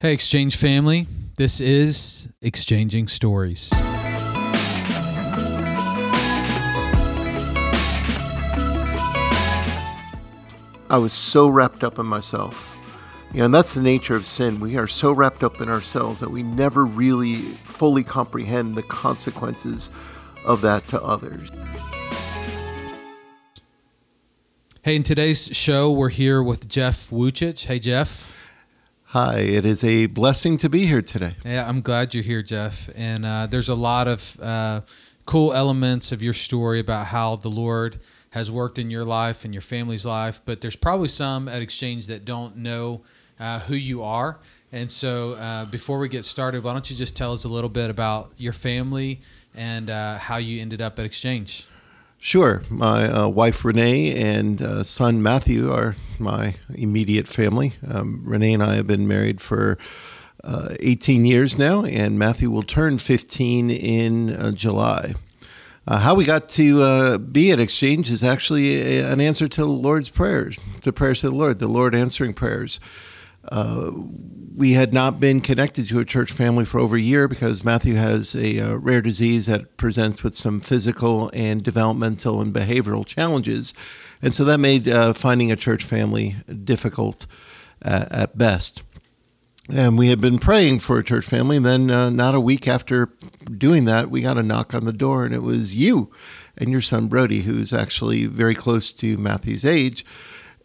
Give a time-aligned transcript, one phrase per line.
[0.00, 1.08] Hey, Exchange family.
[1.38, 3.72] This is Exchanging Stories.
[10.88, 12.76] I was so wrapped up in myself.
[13.32, 14.60] You know, and that's the nature of sin.
[14.60, 19.90] We are so wrapped up in ourselves that we never really fully comprehend the consequences
[20.44, 21.50] of that to others.
[24.82, 27.66] Hey, in today's show, we're here with Jeff Wuchich.
[27.66, 28.37] Hey, Jeff.
[29.12, 31.32] Hi, it is a blessing to be here today.
[31.42, 32.90] Yeah, I'm glad you're here, Jeff.
[32.94, 34.82] And uh, there's a lot of uh,
[35.24, 37.96] cool elements of your story about how the Lord
[38.32, 42.08] has worked in your life and your family's life, but there's probably some at Exchange
[42.08, 43.00] that don't know
[43.40, 44.40] uh, who you are.
[44.72, 47.70] And so, uh, before we get started, why don't you just tell us a little
[47.70, 49.20] bit about your family
[49.56, 51.66] and uh, how you ended up at Exchange?
[52.18, 52.62] Sure.
[52.68, 57.72] My uh, wife Renee and uh, son Matthew are my immediate family.
[57.88, 59.78] Um, Renee and I have been married for
[60.42, 65.14] uh, 18 years now, and Matthew will turn 15 in July.
[65.86, 69.60] Uh, how we got to uh, be at Exchange is actually a, an answer to
[69.62, 72.78] the Lord's prayers, to prayers to the Lord, the Lord answering prayers.
[73.50, 73.90] Uh,
[74.56, 77.94] we had not been connected to a church family for over a year because Matthew
[77.94, 83.72] has a, uh, rare disease that presents with some physical and developmental and behavioral challenges.
[84.20, 87.26] And so that made uh, finding a church family difficult
[87.84, 88.82] uh, at best.
[89.70, 91.58] And we had been praying for a church family.
[91.58, 93.10] And then, uh, not a week after
[93.56, 96.10] doing that, we got a knock on the door, and it was you
[96.56, 100.04] and your son Brody, who's actually very close to Matthew's age.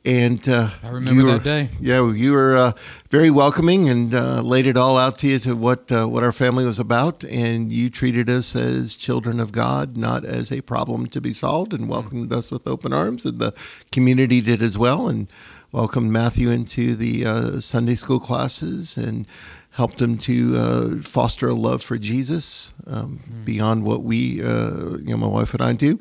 [0.06, 1.70] And uh, I remember were, that day.
[1.80, 2.72] Yeah, you were uh,
[3.09, 6.34] very welcoming and uh, laid it all out to you to what uh, what our
[6.34, 7.23] family was about.
[7.23, 11.73] And you treated us as children of God, not as a problem to be solved,
[11.73, 12.38] and welcomed mm-hmm.
[12.38, 13.23] us with open arms.
[13.23, 13.54] And the
[13.92, 15.08] community did as well.
[15.08, 15.30] And
[15.72, 19.26] welcomed Matthew into the uh, Sunday school classes and
[19.72, 23.45] helped him to uh, foster a love for Jesus um, mm.
[23.45, 26.00] beyond what we, uh, you know, my wife and I do.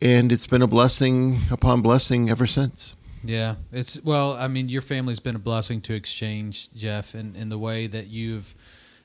[0.00, 2.96] And it's been a blessing upon blessing ever since.
[3.26, 4.34] Yeah, it's well.
[4.34, 8.08] I mean, your family's been a blessing to exchange, Jeff, in, in the way that
[8.08, 8.54] you've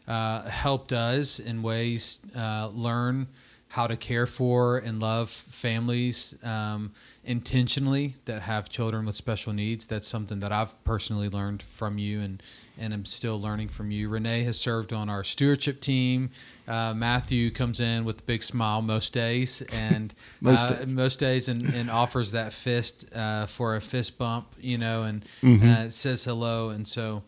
[0.07, 3.27] uh, helped us in ways uh, learn
[3.69, 6.91] how to care for and love families um,
[7.29, 9.85] intentionally that have children with special needs.
[9.85, 12.41] That's something that I've personally learned from you and
[12.81, 14.09] and I'm still learning from you.
[14.09, 16.31] Renee has served on our stewardship team.
[16.67, 20.95] Uh, Matthew comes in with a big smile most days and most, uh, days.
[20.95, 25.25] most days and, and offers that fist uh, for a fist bump, you know, and
[25.41, 25.69] mm-hmm.
[25.69, 26.69] Uh, says hello.
[26.69, 27.21] And so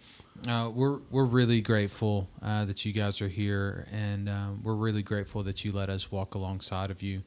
[0.47, 5.03] uh, we're we're really grateful uh, that you guys are here, and um, we're really
[5.03, 7.21] grateful that you let us walk alongside of you.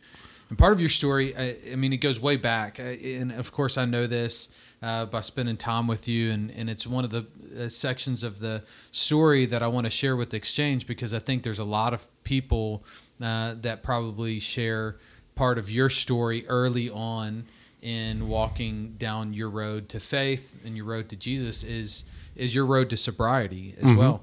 [0.55, 3.77] And part of your story, I, I mean, it goes way back, and of course,
[3.77, 7.27] I know this uh, by spending time with you, and, and it's one of the
[7.59, 11.19] uh, sections of the story that I want to share with the exchange because I
[11.19, 12.85] think there's a lot of people
[13.21, 14.95] uh, that probably share
[15.35, 17.47] part of your story early on
[17.83, 22.05] in walking down your road to faith and your road to Jesus is
[22.37, 23.99] is your road to sobriety as mm-hmm.
[23.99, 24.23] well.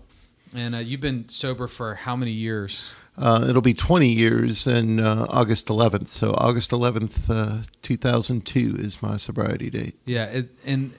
[0.55, 2.95] And uh, you've been sober for how many years?
[3.17, 6.07] Uh, it'll be 20 years in uh, August 11th.
[6.07, 9.95] So August 11th, uh, 2002 is my sobriety date.
[10.05, 10.93] Yeah, it, and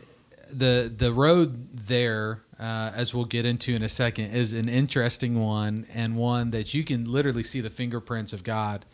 [0.53, 5.41] the the road there, uh, as we'll get into in a second, is an interesting
[5.41, 8.85] one and one that you can literally see the fingerprints of God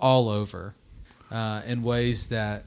[0.00, 0.74] all over
[1.30, 2.64] uh, in ways that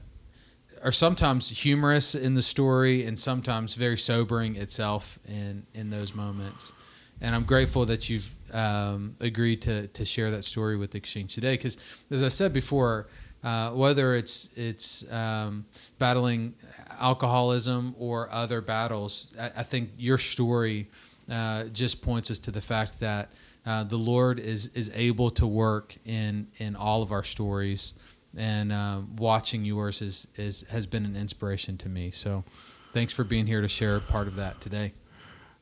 [0.82, 6.72] are sometimes humorous in the story and sometimes very sobering itself in in those moments.
[7.20, 11.54] And I'm grateful that you've um, agreed to to share that story with Exchange today,
[11.54, 13.08] because as I said before,
[13.44, 15.64] uh, whether it's it's um,
[15.98, 16.54] battling
[17.00, 20.88] alcoholism or other battles, I, I think your story
[21.30, 23.32] uh, just points us to the fact that
[23.64, 27.94] uh, the Lord is is able to work in in all of our stories
[28.36, 32.10] and uh, watching yours is, is has been an inspiration to me.
[32.10, 32.44] So,
[32.92, 34.92] thanks for being here to share part of that today.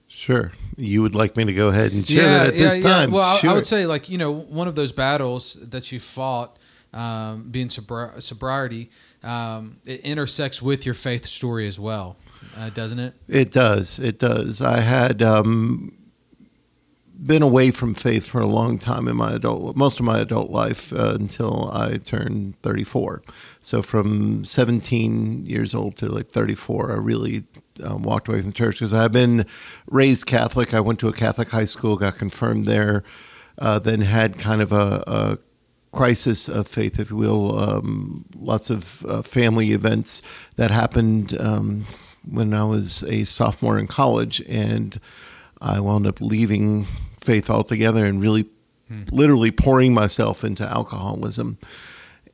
[0.09, 2.85] Sure, you would like me to go ahead and share yeah, that at yeah, this
[2.85, 2.91] yeah.
[2.91, 3.11] time.
[3.11, 3.51] Well, sure.
[3.51, 6.57] I, I, would say like you know one of those battles that you fought,
[6.93, 8.91] um, being sobri- sobriety,
[9.23, 12.17] um, it intersects with your faith story as well,
[12.57, 13.15] uh, doesn't it?
[13.29, 13.99] It does.
[13.99, 14.63] It does.
[14.63, 15.23] I had.
[15.23, 15.93] Um,
[17.25, 20.51] been away from faith for a long time in my adult, most of my adult
[20.51, 23.23] life uh, until I turned 34.
[23.61, 27.45] So from 17 years old to like 34, I really
[27.83, 29.47] um, walked away from the church because I've been
[29.87, 30.75] raised Catholic.
[30.75, 33.05] I went to a Catholic high school, got confirmed there,
[33.59, 35.39] uh, then had kind of a, a,
[35.93, 37.57] crisis of faith, if you will.
[37.57, 40.23] Um, lots of uh, family events
[40.57, 41.87] that happened um,
[42.29, 44.99] when I was a sophomore in college, and
[45.61, 46.83] I wound up leaving
[47.21, 48.47] faith altogether and really,
[49.13, 51.59] literally pouring myself into alcoholism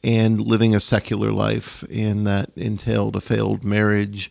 [0.02, 1.82] and living a secular life.
[1.90, 4.30] And that entailed a failed marriage,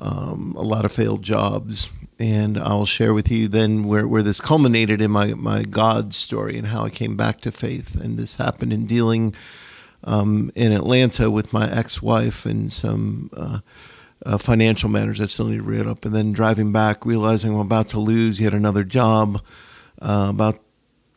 [0.00, 1.90] um, a lot of failed jobs.
[2.18, 6.58] And I'll share with you then where, where this culminated in my, my God story
[6.58, 7.98] and how I came back to faith.
[7.98, 9.34] And this happened in dealing
[10.04, 13.30] um, in Atlanta with my ex wife and some.
[13.36, 13.60] Uh,
[14.26, 17.60] uh, financial matters that still need to read up, and then driving back, realizing I'm
[17.60, 19.42] about to lose yet another job,
[20.02, 20.60] uh, about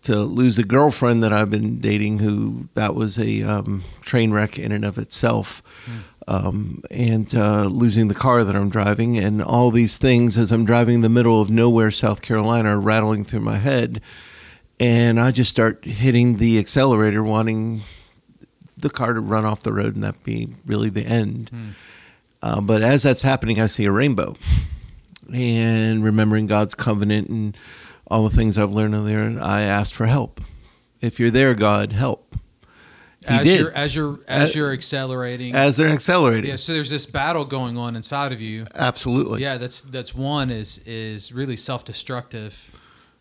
[0.03, 4.59] to lose a girlfriend that I've been dating, who that was a um, train wreck
[4.59, 5.99] in and of itself, mm.
[6.27, 10.65] Um, and uh, losing the car that I'm driving, and all these things as I'm
[10.65, 14.01] driving in the middle of nowhere, South Carolina, are rattling through my head,
[14.79, 17.81] and I just start hitting the accelerator, wanting
[18.77, 21.49] the car to run off the road, and that be really the end.
[21.51, 21.73] Mm
[22.43, 24.35] uh, but as that's happening, I see a rainbow.
[25.33, 27.57] And remembering God's covenant and
[28.11, 30.41] all the things I've learned in there, I asked for help.
[30.99, 32.35] If you're there, God, help.
[33.23, 33.59] He as did.
[33.59, 37.45] you're as you're as, as, you're accelerating as they're accelerating yeah so there's this battle
[37.45, 42.71] going on inside of you absolutely yeah that's that's one is is really self-destructive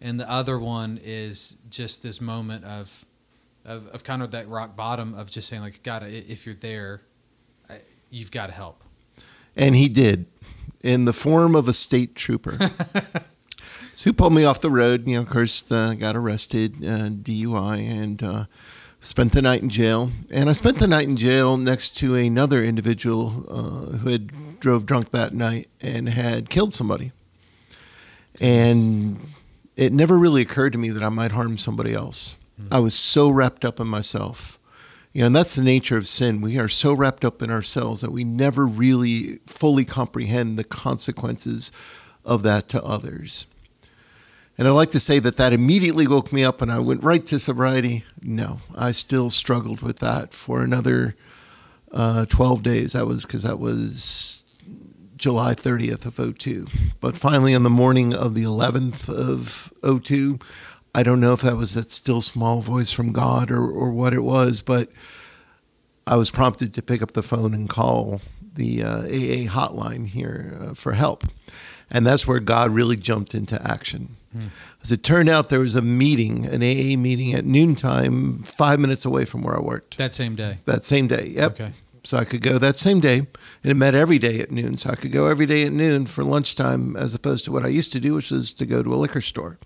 [0.01, 3.05] and the other one is just this moment of
[3.65, 7.01] of, of kind of that rock bottom of just saying like god if you're there
[8.11, 8.83] you've got to help
[9.57, 10.27] and he did
[10.83, 12.59] in the form of a state trooper.
[13.95, 15.07] so he pulled me off the road.
[15.07, 18.45] You know, of course, uh, got arrested, uh, DUI, and uh,
[19.03, 20.11] spent the night in jail.
[20.31, 24.87] And I spent the night in jail next to another individual uh, who had drove
[24.87, 27.13] drunk that night and had killed somebody.
[28.41, 29.19] And
[29.77, 32.39] it never really occurred to me that I might harm somebody else.
[32.59, 32.73] Mm-hmm.
[32.73, 34.59] I was so wrapped up in myself
[35.13, 36.41] you know, and that's the nature of sin.
[36.41, 41.71] We are so wrapped up in ourselves that we never really fully comprehend the consequences
[42.25, 43.47] of that to others.
[44.59, 47.25] And I like to say that that immediately woke me up and I went right
[47.27, 48.05] to sobriety.
[48.23, 51.17] No, I still struggled with that for another
[51.91, 52.93] uh, 12 days.
[52.93, 54.43] That was because that was
[55.17, 56.67] July 30th of 02.
[57.01, 59.73] But finally, on the morning of the 11th of
[60.03, 60.39] 02,
[60.95, 64.13] I don't know if that was that still small voice from God or, or what
[64.13, 64.91] it was, but
[66.07, 68.21] I was prompted to pick up the phone and call
[68.55, 71.25] the uh, AA hotline here uh, for help.
[71.93, 74.17] And that's where God really jumped into action.
[74.35, 74.47] Hmm.
[74.83, 79.05] As it turned out, there was a meeting, an AA meeting at noontime, five minutes
[79.05, 79.99] away from where I worked.
[79.99, 80.59] That same day?
[80.65, 81.53] That same day, yep.
[81.53, 81.73] Okay.
[82.03, 84.77] So I could go that same day, and it met every day at noon.
[84.77, 87.69] So I could go every day at noon for lunchtime, as opposed to what I
[87.69, 89.59] used to do, which was to go to a liquor store.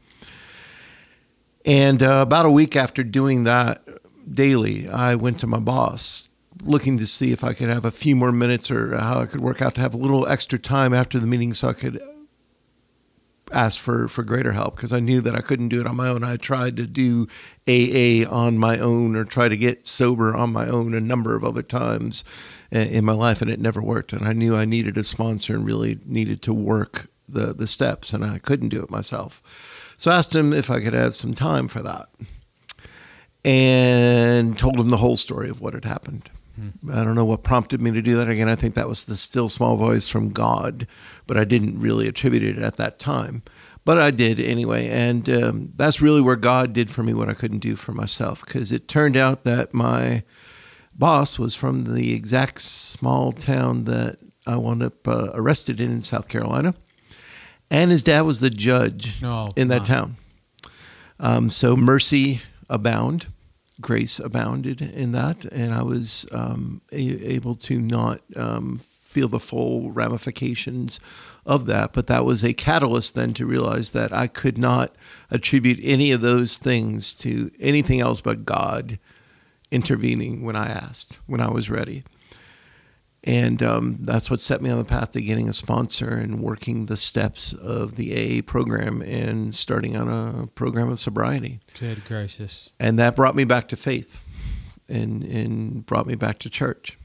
[1.64, 3.82] And uh, about a week after doing that
[4.30, 6.28] daily, I went to my boss
[6.62, 9.40] looking to see if I could have a few more minutes or how I could
[9.40, 12.00] work out to have a little extra time after the meeting so I could
[13.52, 16.08] ask for, for greater help because I knew that I couldn't do it on my
[16.08, 16.24] own.
[16.24, 17.28] I tried to do
[17.68, 21.44] AA on my own or try to get sober on my own a number of
[21.44, 22.24] other times
[22.70, 24.12] in my life, and it never worked.
[24.12, 28.12] And I knew I needed a sponsor and really needed to work the, the steps,
[28.12, 29.42] and I couldn't do it myself.
[29.96, 32.08] So I asked him if I could add some time for that
[33.44, 36.28] and told him the whole story of what had happened.
[36.56, 36.90] Hmm.
[36.90, 38.28] I don't know what prompted me to do that.
[38.28, 40.86] Again, I think that was the still small voice from God,
[41.26, 43.42] but I didn't really attribute it at that time.
[43.84, 44.88] But I did anyway.
[44.88, 48.44] And um, that's really where God did for me what I couldn't do for myself
[48.44, 50.24] because it turned out that my
[50.94, 54.16] boss was from the exact small town that
[54.46, 56.74] I wound up uh, arrested in in South Carolina
[57.70, 59.84] and his dad was the judge oh, in that wow.
[59.84, 60.16] town.
[61.18, 63.28] Um, so mercy abound,
[63.80, 68.80] grace abounded in that, and I was um, a- able to not um,
[69.16, 71.00] feel the full ramifications
[71.46, 71.94] of that.
[71.94, 74.94] But that was a catalyst then to realize that I could not
[75.30, 78.98] attribute any of those things to anything else but God
[79.70, 82.04] intervening when I asked, when I was ready.
[83.24, 86.84] And um, that's what set me on the path to getting a sponsor and working
[86.84, 91.60] the steps of the AA program and starting on a program of sobriety.
[91.80, 92.74] Good gracious.
[92.78, 94.22] And that brought me back to faith
[94.90, 96.98] and, and brought me back to church.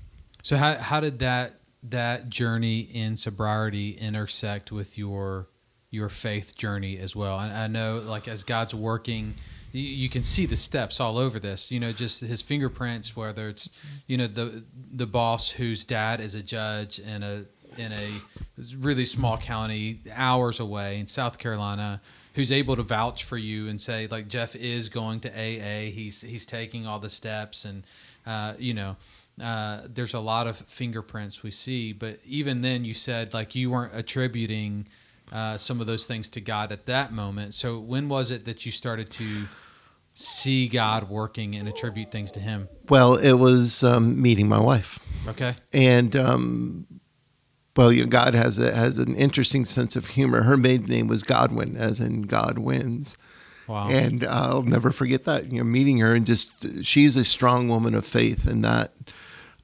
[0.44, 1.54] So, how, how did that,
[1.84, 5.48] that journey in sobriety intersect with your,
[5.90, 7.40] your faith journey as well?
[7.40, 9.36] And I know, like, as God's working
[9.72, 11.72] you, you can see the steps all over this.
[11.72, 13.16] You know, just his fingerprints.
[13.16, 13.70] Whether it's
[14.08, 17.44] you know the the boss whose dad is a judge in a
[17.78, 18.10] in a
[18.78, 22.02] really small county, hours away in South Carolina,
[22.36, 25.90] who's able to vouch for you and say like Jeff is going to AA.
[25.92, 27.84] He's he's taking all the steps, and
[28.26, 28.96] uh, you know.
[29.42, 33.72] Uh, there's a lot of fingerprints we see, but even then, you said like you
[33.72, 34.86] weren't attributing
[35.32, 37.54] uh, some of those things to God at that moment.
[37.54, 39.46] So when was it that you started to
[40.14, 42.68] see God working and attribute things to Him?
[42.90, 45.56] Well, it was um, meeting my wife, Okay.
[45.74, 46.86] and um,
[47.76, 50.44] well, you know, God has a, has an interesting sense of humor.
[50.44, 53.18] Her maiden name was Godwin, as in God wins.
[53.68, 53.88] Wow.
[53.90, 55.50] And I'll never forget that.
[55.52, 58.92] You know, meeting her and just she's a strong woman of faith, and that.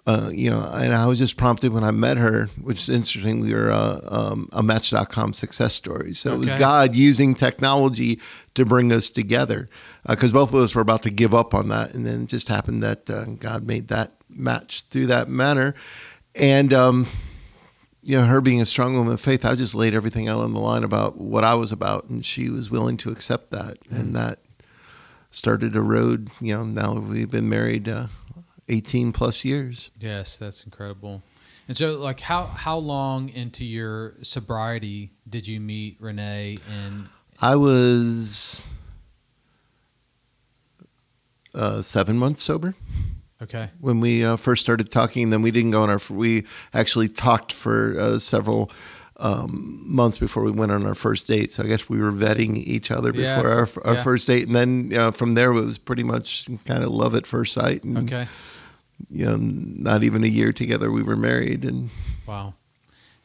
[0.08, 3.42] Uh, you know, and I was just prompted when I met her, which is interesting.
[3.42, 8.22] We were uh, um, a Match.com success story, so it was God using technology
[8.54, 9.68] to bring us together,
[10.08, 12.48] because both of us were about to give up on that, and then it just
[12.48, 15.76] happened that uh, God made that match through that manner,
[16.36, 17.08] and um,
[18.02, 20.54] you know, her being a strong woman of faith, I just laid everything out on
[20.54, 24.16] the line about what I was about, and she was willing to accept that, and
[24.16, 24.40] that
[25.32, 26.30] started a road.
[26.40, 27.90] You know, now we've been married
[28.70, 29.92] uh, eighteen plus years.
[30.00, 31.22] Yes, that's incredible.
[31.68, 36.60] And so, like, how how long into your sobriety did you meet Renee?
[36.72, 37.10] And
[37.42, 38.74] I was
[41.54, 42.76] uh, seven months sober
[43.42, 45.30] okay, when we uh, first started talking.
[45.30, 46.00] Then we didn't go on our.
[46.10, 48.72] We actually talked for uh, several.
[49.20, 52.56] Um, months before we went on our first date, so I guess we were vetting
[52.56, 54.04] each other Yeah, before our, our yeah.
[54.04, 57.16] first date, and then you know, from there it was pretty much kind of love
[57.16, 57.84] at first sight.
[57.84, 58.28] And okay,
[59.10, 61.90] you know, not even a year together, we were married, and
[62.28, 62.54] wow.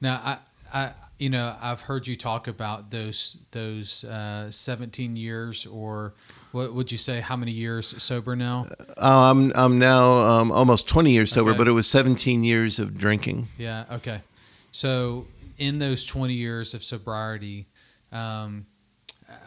[0.01, 0.39] Now, I,
[0.73, 6.15] I, you know, I've heard you talk about those those uh, seventeen years, or
[6.53, 7.21] what would you say?
[7.21, 8.67] How many years sober now?
[8.97, 11.59] uh, I'm I'm now um, almost 20 years sober, Okay.
[11.59, 13.49] but it was 17 years of drinking.
[13.59, 13.85] Yeah.
[13.93, 14.23] Okay.
[14.71, 15.27] So,
[15.63, 17.69] in those twenty years of sobriety,
[18.11, 18.67] um,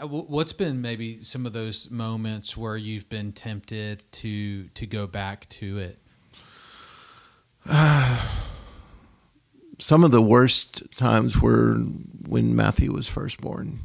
[0.02, 5.08] uh, what's been maybe some of those moments where you've been tempted to to go
[5.08, 6.00] back to it?
[9.78, 13.80] Some of the worst times were when Matthew was first born.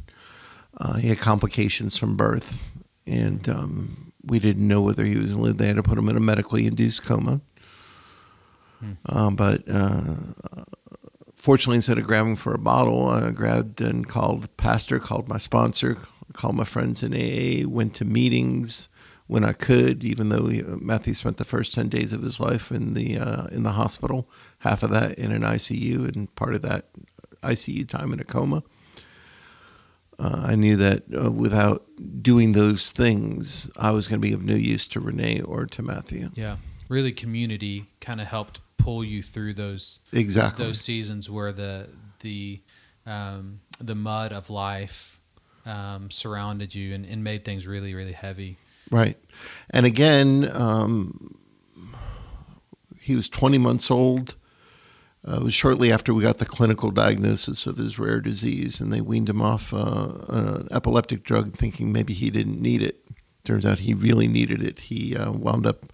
[0.77, 2.71] Uh, he had complications from birth,
[3.05, 5.57] and um, we didn't know whether he was going to live.
[5.57, 7.41] They had to put him in a medically induced coma.
[9.05, 10.15] Um, but uh,
[11.41, 15.37] fortunately, instead of grabbing for a bottle, I grabbed and called the pastor, called my
[15.37, 15.97] sponsor,
[16.33, 18.89] called my friends in AA, went to meetings
[19.25, 22.71] when I could, even though he, Matthew spent the first 10 days of his life
[22.71, 24.29] in the, uh, in the hospital,
[24.59, 26.85] half of that in an ICU and part of that
[27.41, 28.61] ICU time in a coma.
[30.19, 31.83] Uh, I knew that uh, without
[32.21, 35.81] doing those things, I was going to be of no use to Renee or to
[35.81, 36.29] Matthew.
[36.35, 36.57] Yeah.
[36.87, 40.65] Really, community kind of helped pull you through those Exactly.
[40.65, 41.87] those seasons where the
[42.21, 42.59] the
[43.05, 45.19] um, the mud of life
[45.65, 48.57] um, surrounded you and, and made things really really heavy.
[48.89, 49.17] Right.
[49.69, 51.35] And again, um,
[52.99, 54.35] he was 20 months old.
[55.25, 58.91] Uh, it was shortly after we got the clinical diagnosis of his rare disease, and
[58.91, 62.97] they weaned him off uh, an epileptic drug, thinking maybe he didn't need it.
[63.45, 64.79] Turns out he really needed it.
[64.81, 65.85] He uh, wound up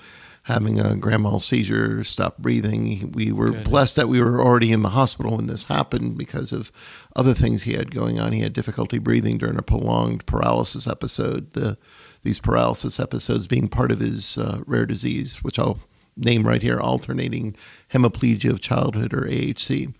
[0.48, 3.12] having a grand mal seizure, stopped breathing.
[3.12, 3.68] We were Goodness.
[3.68, 6.72] blessed that we were already in the hospital when this happened because of
[7.18, 8.32] other things he had going on.
[8.32, 11.51] He had difficulty breathing during a prolonged paralysis episode.
[11.51, 11.77] The
[12.24, 15.80] these paralysis episodes being part of his uh, rare disease, which I'll
[16.16, 17.56] name right here, alternating
[17.92, 19.94] hemiplegia of childhood or AHC,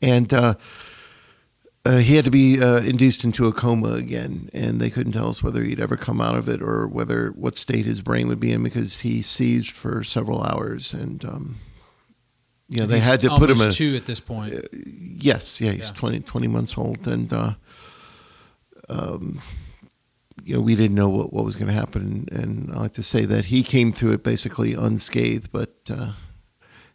[0.00, 0.32] and.
[0.32, 0.54] Uh,
[1.86, 5.28] uh, he had to be uh, induced into a coma again, and they couldn't tell
[5.28, 8.40] us whether he'd ever come out of it or whether what state his brain would
[8.40, 11.56] be in because he seized for several hours, and um,
[12.68, 13.70] you know they had to put him in.
[13.70, 14.54] two at this point.
[14.72, 15.94] Yes, yeah, he's Yeah.
[15.94, 17.54] 20, 20 months old, and uh,
[18.88, 19.40] um,
[20.42, 23.02] you know we didn't know what, what was going to happen, and I like to
[23.02, 26.12] say that he came through it basically unscathed, but uh,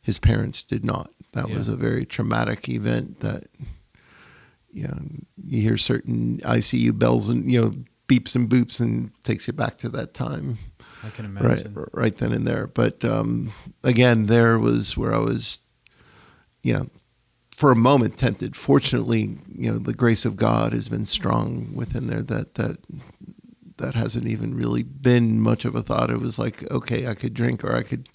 [0.01, 1.11] his parents did not.
[1.33, 1.57] That Yeah.
[1.57, 3.19] was a very traumatic event.
[3.19, 3.43] That
[4.71, 4.97] you know
[5.37, 7.73] you hear certain ICU bells and you know
[8.07, 10.57] beeps and boops, and takes you back to that time.
[11.03, 11.85] I can right imagine.
[11.93, 12.67] right then and there.
[12.67, 13.51] But um,
[13.83, 15.61] again there was where i was
[16.63, 16.87] you know
[17.55, 18.55] for a moment tempted.
[18.55, 22.77] Fortunately you know the grace of god has been strong within there that that
[23.77, 26.09] that hasn't even really been much of a thought.
[26.09, 28.09] It was like okay i could drink or i could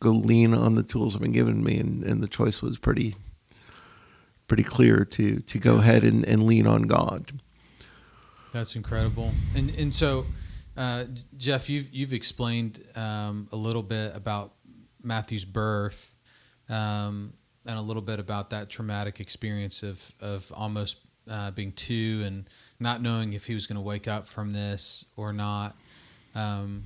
[0.00, 3.14] go lean on the tools i've been given me and, and the choice was pretty
[4.46, 7.32] pretty clear to to go ahead and, and lean on god
[8.56, 9.32] That's incredible.
[9.54, 10.24] And and so,
[10.78, 11.04] uh,
[11.36, 14.52] Jeff, you've you've explained um, a little bit about
[15.02, 16.16] Matthew's birth,
[16.70, 17.34] um,
[17.66, 20.96] and a little bit about that traumatic experience of of almost
[21.30, 22.46] uh, being two and
[22.80, 25.76] not knowing if he was going to wake up from this or not.
[26.34, 26.84] Um,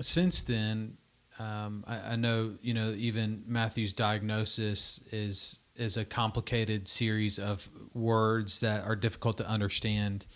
[0.00, 0.96] since then,
[1.40, 7.68] um, I, I know you know even Matthew's diagnosis is is a complicated series of
[7.94, 10.26] words that are difficult to understand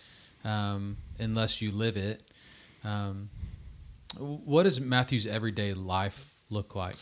[0.43, 2.23] um, unless you live it.
[2.83, 3.29] Um,
[4.17, 6.95] what does Matthew's everyday life look like?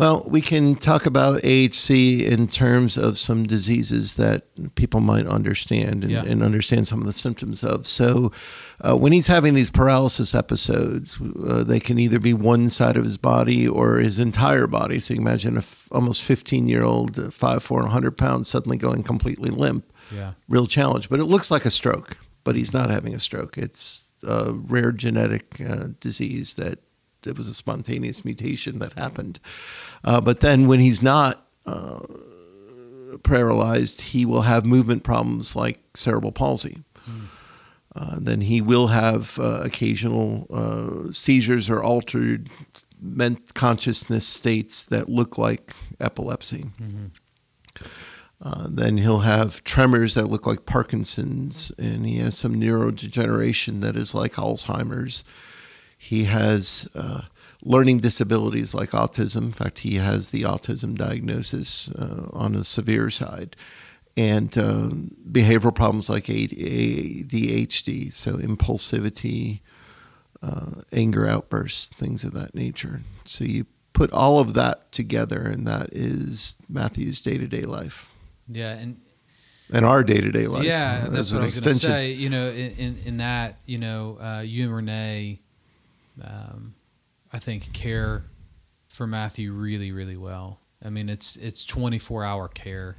[0.00, 6.04] Well, we can talk about AHC in terms of some diseases that people might understand
[6.04, 6.22] and, Yeah.
[6.24, 7.86] and understand some of the symptoms of.
[7.86, 8.32] So,
[8.80, 13.04] uh, when he's having these paralysis episodes, uh, they can either be one side of
[13.04, 14.98] his body or his entire body.
[15.00, 18.78] So, you can imagine a f- almost 15 year old, uh, 5'4, 100 pounds, suddenly
[18.78, 19.84] going completely limp.
[20.10, 20.32] Yeah.
[20.48, 21.10] Real challenge.
[21.10, 23.58] But it looks like a stroke, but he's not having a stroke.
[23.58, 26.78] It's a rare genetic uh, disease that
[27.26, 29.40] it was a spontaneous mutation that happened.
[30.04, 32.00] Uh, but then when he's not uh,
[33.22, 36.78] paralyzed, he will have movement problems like cerebral palsy.
[37.96, 42.48] Uh, then he will have uh, occasional uh, seizures or altered
[43.02, 46.66] ment- consciousness states that look like epilepsy.
[48.42, 53.96] Uh, then he'll have tremors that look like Parkinson's, and he has some neurodegeneration that
[53.96, 55.24] is like Alzheimer's.
[55.98, 57.22] He has uh,
[57.62, 59.42] learning disabilities like autism.
[59.42, 63.56] In fact, he has the autism diagnosis uh, on the severe side,
[64.16, 69.60] and um, behavioral problems like ADHD, so impulsivity,
[70.42, 73.02] uh, anger outbursts, things of that nature.
[73.24, 78.12] So you put all of that together, and that is Matthew's day to day life
[78.48, 78.72] Yeah.
[78.72, 78.96] And
[79.72, 80.64] and our day to day life.
[80.64, 82.12] yeah, that's what I was going to say.
[82.12, 85.38] You know, in, in, in that, you know, uh, you and Renee,
[86.24, 86.74] um,
[87.32, 88.24] I think, care
[88.88, 90.58] for Matthew really, really well.
[90.84, 92.96] I mean, it's it's 24 hour care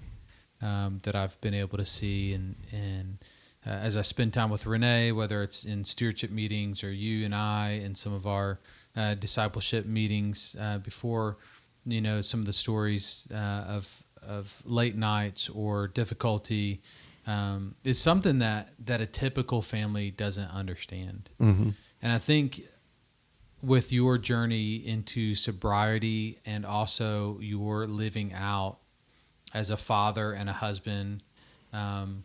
[0.61, 3.17] um, that I've been able to see, and and
[3.65, 7.35] uh, as I spend time with Renee, whether it's in stewardship meetings or you and
[7.35, 8.59] I in some of our
[8.95, 11.37] uh, discipleship meetings uh, before,
[11.85, 16.79] you know, some of the stories uh, of of late nights or difficulty
[17.27, 21.29] um, is something that that a typical family doesn't understand.
[21.39, 21.73] Mhm.
[22.03, 22.61] And I think
[23.63, 28.77] with your journey into sobriety and also your living out
[29.53, 31.21] as a father and a husband
[31.73, 32.23] um,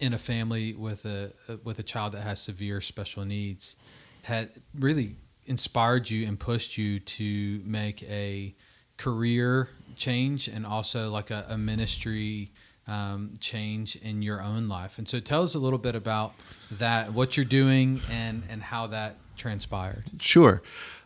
[0.00, 1.32] in a family with a
[1.62, 3.76] with a child that has severe special needs
[4.22, 8.54] had really inspired you and pushed you to make a
[8.96, 12.50] career change and also like a, a ministry
[12.86, 14.98] um, change in your own life.
[14.98, 16.34] And so tell us a little bit about
[16.70, 20.04] that, what you're doing and, and how that transpired.
[20.20, 20.62] Sure.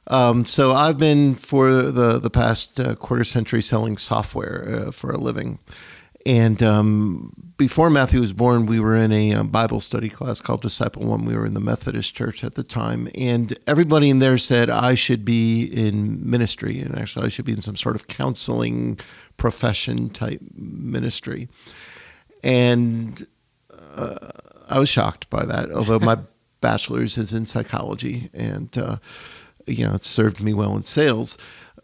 [0.07, 5.11] Um, so I've been for the the past uh, quarter century selling software uh, for
[5.11, 5.59] a living,
[6.25, 10.61] and um, before Matthew was born, we were in a uh, Bible study class called
[10.61, 11.25] Disciple One.
[11.25, 14.95] We were in the Methodist Church at the time, and everybody in there said I
[14.95, 19.01] should be in ministry, and actually I should be in some sort of counseling
[19.37, 21.49] profession type ministry,
[22.45, 23.27] and
[23.97, 24.31] uh,
[24.71, 25.73] I was shocked by that.
[25.73, 26.19] Although my
[26.61, 28.97] bachelor's is in psychology, and uh,
[29.67, 31.37] you know, it served me well in sales.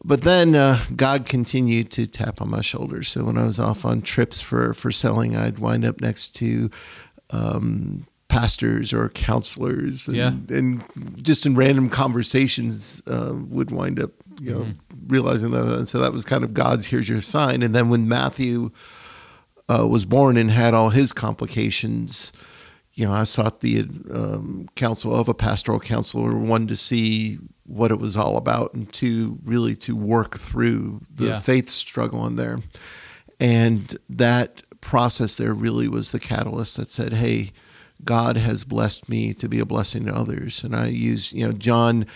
[0.06, 3.02] But then uh, God continued to tap on my shoulder.
[3.02, 6.70] So when I was off on trips for, for selling, I'd wind up next to
[7.30, 10.32] um, pastors or counselors, and, Yeah.
[10.50, 10.82] and
[11.22, 14.10] just in random conversations uh, would wind up,
[14.40, 14.66] you know,
[15.06, 15.64] realizing that.
[15.78, 18.70] And so that was kind of God's "Here's your sign." And then when Matthew
[19.68, 22.32] uh, was born and had all his complications,
[22.94, 23.80] you know, I sought the
[24.12, 28.92] um, counsel of a pastoral counselor, one to see what it was all about, and
[28.92, 31.40] two, really to work through the Yeah.
[31.40, 32.60] faith struggle in there.
[33.40, 37.50] And that process there really was the catalyst that said, hey,
[38.04, 40.62] God has blessed me to be a blessing to others.
[40.62, 42.06] And I use, you know, John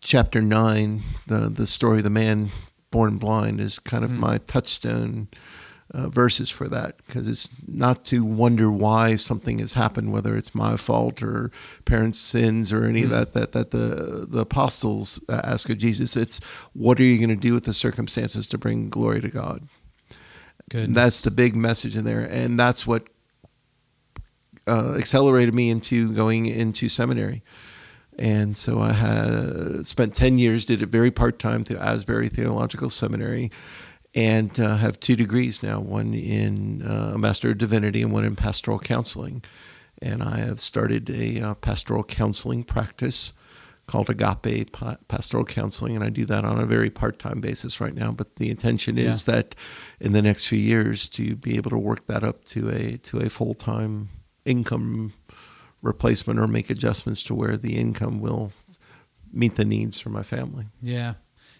[0.00, 2.48] chapter 9, the, the story of the man
[2.90, 5.28] born blind, is kind of my touchstone
[5.92, 10.54] uh, verses for that because it's not to wonder why something has happened, whether it's
[10.54, 11.50] my fault or
[11.84, 16.16] parents' sins or any of that that that the the apostles uh, ask of Jesus.
[16.16, 19.62] It's what are you going to do with the circumstances to bring glory to God?
[20.94, 23.08] That's the big message in there, and that's what
[24.66, 27.42] uh, accelerated me into going into seminary.
[28.18, 32.90] And so I had spent ten years, did it very part time through Asbury Theological
[32.90, 33.52] Seminary,
[34.16, 38.24] and uh, have two degrees now one in uh, a Master of Divinity and one
[38.24, 39.44] in Pastoral Counseling.
[40.02, 43.32] And I have started a uh, pastoral counseling practice
[43.86, 47.80] called Agape Pa- Pastoral Counseling, and I do that on a very part time basis
[47.80, 48.10] right now.
[48.12, 49.54] But the intention is that
[50.00, 53.18] in the next few years to be able to work that up to a to
[53.18, 54.08] a full time
[54.44, 55.12] income
[55.82, 58.52] replacement or make adjustments to where the income will
[59.32, 60.66] meet the needs for my family.
[60.82, 61.14] Yeah.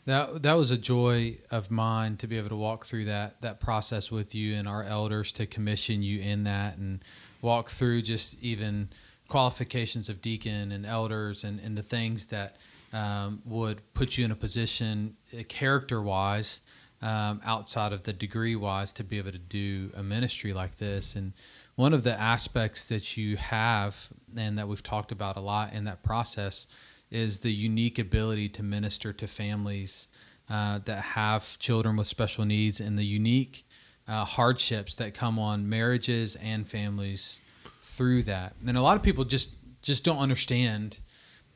[0.07, 3.61] That that was a joy of mine to be able to walk through that that
[3.61, 7.05] process with you and our elders to commission you in that and
[7.43, 8.89] walk through just even
[9.29, 12.57] qualifications of deacon and elders and, and the things that
[12.93, 16.61] um, would put you in a position uh, character wise
[17.03, 21.15] um, outside of the degree wise to be able to do a ministry like this.
[21.15, 21.33] And
[21.75, 25.85] one of the aspects that you have and that we've talked about a lot in
[25.85, 26.67] that process
[27.11, 30.09] is the unique ability to minister to families
[30.51, 33.65] uh, that have children with special needs and the unique
[34.09, 37.41] uh, hardships that come on marriages and families
[37.81, 38.55] through that.
[38.67, 39.51] And a lot of people just
[39.83, 40.99] just don't understand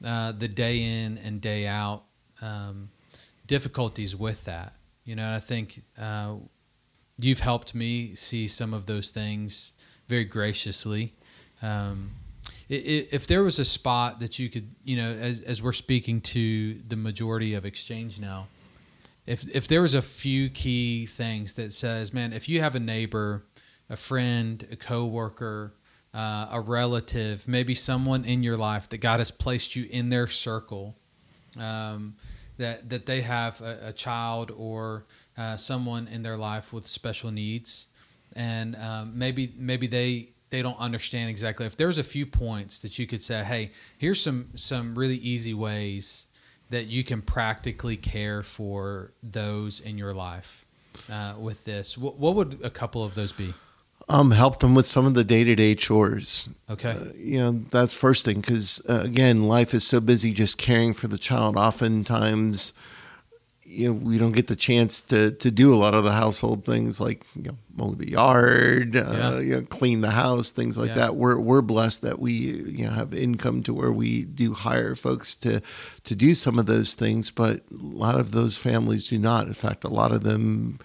[0.04, 2.02] uh, the day in and day out
[2.42, 2.88] um,
[3.46, 4.72] difficulties with that.
[5.04, 6.34] You know, I think uh,
[7.20, 9.74] you've helped me see some of those things
[10.08, 11.12] very graciously.
[11.62, 12.10] Um,
[12.68, 16.74] if there was a spot that you could, you know, as, as we're speaking to
[16.88, 18.46] the majority of exchange now,
[19.26, 22.80] if if there was a few key things that says, man, if you have a
[22.80, 23.44] neighbor,
[23.88, 25.72] a friend, a coworker,
[26.14, 30.26] uh, a relative, maybe someone in your life that God has placed you in their
[30.26, 30.96] circle,
[31.58, 32.14] um,
[32.58, 35.04] that that they have a, a child or
[35.38, 37.88] uh, someone in their life with special needs,
[38.34, 41.66] and um, maybe maybe they they don't understand exactly.
[41.66, 45.54] If there's a few points that you could say, hey, here's some some really easy
[45.54, 46.26] ways
[46.70, 50.66] that you can practically care for those in your life
[51.10, 51.98] uh, with this.
[51.98, 53.54] What, what would a couple of those be?
[54.08, 56.48] Um, help them with some of the day to day chores.
[56.68, 56.90] Okay.
[56.90, 60.94] Uh, you know, that's first thing because, uh, again, life is so busy just caring
[60.94, 61.56] for the child.
[61.56, 62.72] Oftentimes,
[63.70, 66.64] you know, we don't get the chance to, to do a lot of the household
[66.64, 70.88] things like you know, mow the yard, uh, you know, clean the house, things like
[70.88, 70.94] yeah.
[70.94, 71.16] that.
[71.16, 75.36] We're, we're blessed that we you know have income to where we do hire folks
[75.36, 75.60] to
[76.02, 79.46] to do some of those things, but a lot of those families do not.
[79.46, 80.78] In fact, a lot of them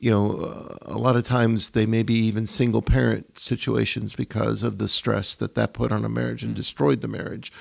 [0.00, 4.64] you know, uh, a lot of times they may be even single parent situations because
[4.64, 6.56] of the stress that that put on a marriage and mm.
[6.56, 7.52] destroyed the marriage.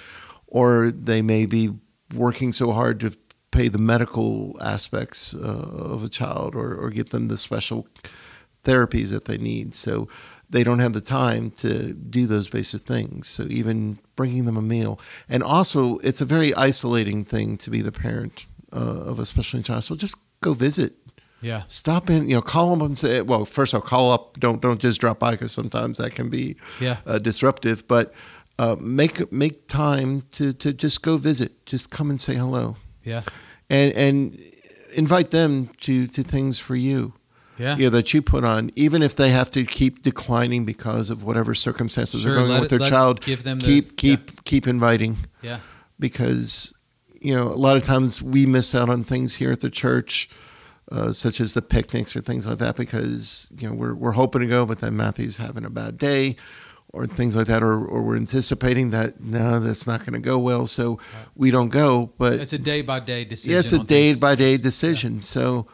[0.47, 1.69] Or they may be
[2.15, 3.15] working so hard to
[3.51, 7.87] pay the medical aspects uh, of a child or, or get them the special
[8.63, 9.73] therapies that they need.
[9.73, 10.07] So
[10.49, 13.27] they don't have the time to do those basic things.
[13.27, 14.99] So even bringing them a meal.
[15.29, 19.57] And also, it's a very isolating thing to be the parent uh, of a special
[19.57, 19.83] needs child.
[19.83, 20.93] So just go visit
[21.41, 21.63] yeah.
[21.67, 24.39] Stop in, you know, call them and say, well, first I'll call up.
[24.39, 26.97] Don't don't just drop by because sometimes that can be yeah.
[27.05, 27.87] uh, disruptive.
[27.87, 28.13] But
[28.59, 31.65] uh, make make time to to just go visit.
[31.65, 32.77] Just come and say hello.
[33.03, 33.21] Yeah.
[33.69, 34.41] And and
[34.93, 37.13] invite them to to things for you.
[37.57, 37.77] Yeah.
[37.77, 41.53] Yeah, that you put on, even if they have to keep declining because of whatever
[41.53, 43.21] circumstances sure, are going on with it, their child.
[43.21, 44.39] Give them keep the, keep yeah.
[44.45, 45.17] keep inviting.
[45.41, 45.59] Yeah.
[45.99, 46.73] Because
[47.19, 50.29] you know a lot of times we miss out on things here at the church
[50.91, 54.41] uh, such as the picnics or things like that, because you know we're we're hoping
[54.41, 56.35] to go, but then Matthew's having a bad day,
[56.93, 60.37] or things like that, or, or we're anticipating that no, that's not going to go
[60.37, 60.99] well, so
[61.35, 62.11] we don't go.
[62.17, 63.53] But it's a day by day decision.
[63.53, 65.15] Yeah, it's a day by day decision.
[65.15, 65.21] Yeah.
[65.21, 65.67] So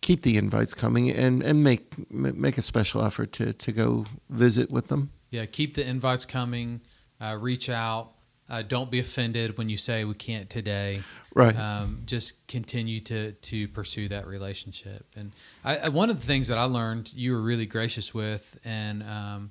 [0.00, 4.70] keep the invites coming and and make make a special effort to to go visit
[4.70, 5.10] with them.
[5.30, 6.80] Yeah, keep the invites coming.
[7.20, 8.10] Uh, reach out.
[8.50, 11.00] Uh, don't be offended when you say we can't today.
[11.34, 11.54] Right.
[11.54, 15.04] Um, just continue to to pursue that relationship.
[15.14, 15.32] And
[15.64, 19.02] I, I, one of the things that I learned you were really gracious with, and
[19.02, 19.50] um,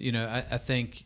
[0.00, 1.04] you know, I, I think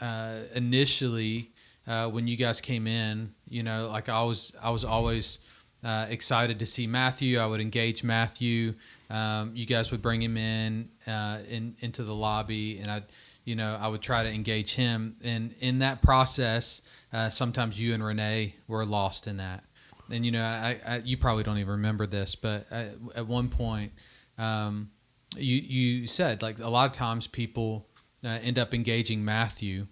[0.00, 1.48] uh, initially
[1.86, 5.38] uh, when you guys came in, you know, like I was I was always
[5.84, 7.38] uh, excited to see Matthew.
[7.38, 8.74] I would engage Matthew.
[9.10, 13.02] Um, you guys would bring him in, uh, in into the lobby, and I
[13.44, 15.14] you know, I would try to engage him.
[15.24, 19.64] And in that process, uh, sometimes you and Renee were lost in that.
[20.10, 23.48] And, you know, I, I you probably don't even remember this, but at, at one
[23.48, 23.92] point,
[24.38, 24.90] um,
[25.36, 27.86] you, you said, like, a lot of times people
[28.24, 29.86] uh, end up engaging Matthew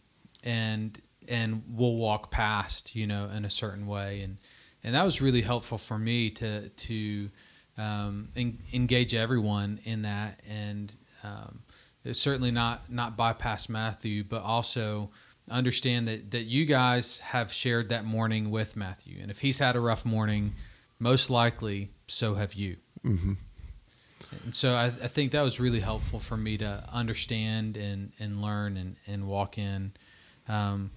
[0.45, 4.21] and, and we'll walk past, you know, in a certain way.
[4.23, 4.39] And,
[4.83, 7.31] and that was really helpful for me to, to,
[7.77, 10.41] um, en- engage everyone in that.
[10.49, 10.93] And,
[11.25, 11.61] um,
[12.13, 15.11] certainly not not bypass Matthew, but also
[15.51, 19.77] understand that that you guys have shared that morning with Matthew, and if he's had
[19.77, 20.53] a rough morning,
[20.99, 22.77] most likely so have you.
[23.05, 23.35] Mm-hmm.
[24.45, 28.43] And so I, I, think that was really helpful for me to understand and, and
[28.43, 29.93] learn and, and walk in.
[30.49, 30.91] Um,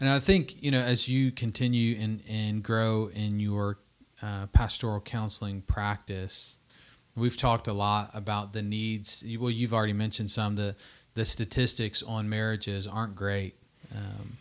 [0.00, 3.78] and I think, you know, as you continue and, and grow in your
[4.22, 6.56] uh, pastoral counseling practice,
[7.16, 9.24] We've talked a lot about the needs.
[9.38, 10.56] Well, you've already mentioned some.
[10.56, 10.74] The
[11.14, 13.54] the statistics on marriages aren't great.
[13.94, 14.36] Um,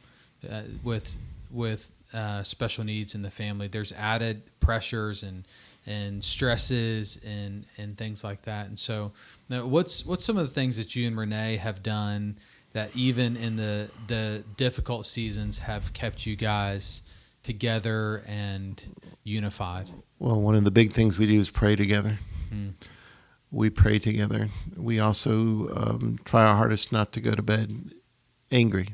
[0.50, 1.18] uh, with
[1.52, 5.46] with uh, special needs in the family, there's added pressures and
[5.90, 8.68] and stresses and and things like that.
[8.68, 9.12] And so,
[9.50, 12.38] now what's what's some of the things that you and Renee have done
[12.74, 17.02] that even in the the difficult seasons have kept you guys
[17.42, 18.82] together and
[19.24, 19.90] unified?
[20.20, 22.20] Well, one of the big things we do is pray together.
[22.50, 22.70] Hmm.
[23.52, 24.50] We pray together.
[24.78, 27.74] We also um, try our hardest not to go to bed
[28.52, 28.90] angry,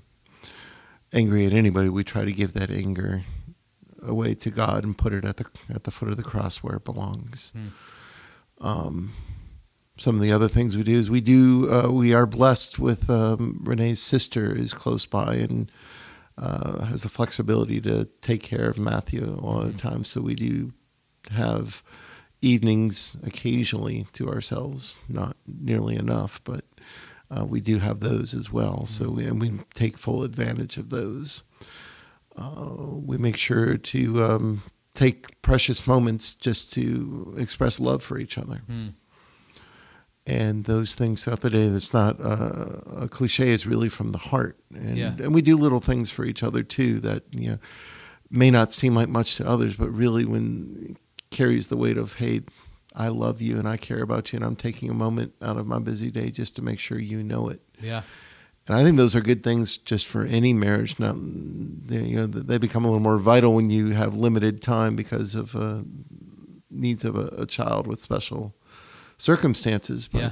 [1.12, 1.89] angry at anybody.
[1.89, 3.23] We try to give that anger
[4.07, 6.77] away to God and put it at the at the foot of the cross where
[6.77, 7.53] it belongs.
[7.55, 8.67] Hmm.
[8.67, 9.13] Um,
[9.97, 13.09] some of the other things we do is we do uh, we are blessed with
[13.09, 15.71] um, Renee's sister is close by and
[16.37, 20.03] uh, has the flexibility to take care of Matthew all the time.
[20.03, 20.73] So we do
[21.31, 21.81] have
[22.41, 26.65] evenings occasionally to ourselves, not nearly enough, but
[27.31, 28.85] uh, we do have those as well.
[28.85, 31.43] So we, and we take full advantage of those.
[32.37, 34.61] Uh, we make sure to um,
[34.93, 38.57] take precious moments just to express love for each other.
[38.67, 38.87] Hmm.
[40.27, 44.17] And those things throughout the day, that's not uh, a cliche, it's really from the
[44.17, 44.57] heart.
[44.73, 45.13] And, Yeah.
[45.19, 47.57] and we do little things for each other too that, you know,
[48.31, 50.97] may not seem like much to others, but really when
[51.29, 52.41] carries the weight of, hey,
[52.95, 55.67] I love you and I care about you and I'm taking a moment out of
[55.67, 57.61] my busy day just to make sure you know it.
[57.79, 58.01] Yeah.
[58.67, 60.99] And I think those are good things just for any marriage.
[60.99, 64.95] Not, they, you know, they become a little more vital when you have limited time
[64.95, 65.82] because of uh,
[66.71, 68.56] needs of a, a child with special
[69.17, 70.08] circumstances.
[70.08, 70.32] But Yeah.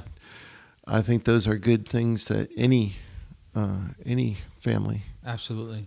[0.86, 2.96] I think those are good things that any
[3.54, 5.86] uh, any family Absolutely.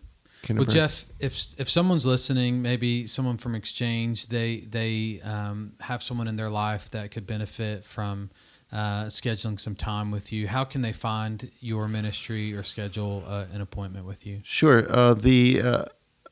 [0.50, 0.66] Well.
[0.66, 6.38] Jeff, if if someone's listening, maybe someone from Exchange, they they um, have someone in
[6.38, 8.30] their life that could benefit from
[8.71, 10.47] uh, scheduling some time with you.
[10.47, 14.41] How can they find your ministry or schedule uh, an appointment with you?
[14.43, 14.86] Sure.
[14.89, 15.86] Uh, the uh,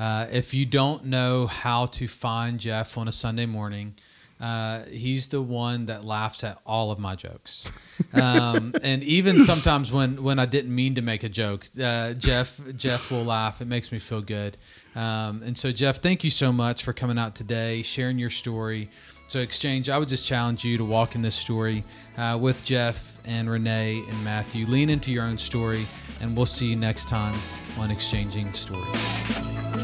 [0.00, 3.94] Uh, if you don't know how to find Jeff on a Sunday morning,
[4.40, 7.70] uh, he's the one that laughs at all of my jokes.
[8.12, 12.60] Um, and even sometimes when, when I didn't mean to make a joke, uh, Jeff
[12.76, 13.60] Jeff will laugh.
[13.60, 14.58] It makes me feel good.
[14.96, 18.90] Um, and so, Jeff, thank you so much for coming out today, sharing your story.
[19.32, 21.84] So, Exchange, I would just challenge you to walk in this story
[22.18, 24.66] uh, with Jeff and Renee and Matthew.
[24.66, 25.86] Lean into your own story,
[26.20, 27.34] and we'll see you next time
[27.78, 29.81] on Exchanging Stories.